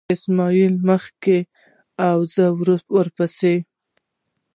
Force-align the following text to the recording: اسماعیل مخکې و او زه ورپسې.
اسماعیل 0.15 0.73
مخکې 0.89 1.37
و 1.45 1.47
او 2.11 2.19
زه 2.33 2.45
ورپسې. 2.95 3.55